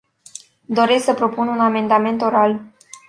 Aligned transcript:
Doresc 0.65 1.03
să 1.03 1.13
propun 1.13 1.47
un 1.47 1.59
amendament 1.59 2.21
oral. 2.21 2.61